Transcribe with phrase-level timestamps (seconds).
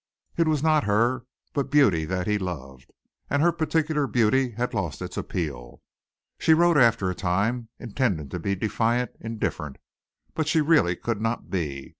[0.35, 2.91] It was not her but beauty that he loved,
[3.29, 5.79] and her particular beauty had lost its appeal.
[6.39, 9.77] She wrote after a time, intending to be defiant, indifferent,
[10.33, 11.89] but she really could not be.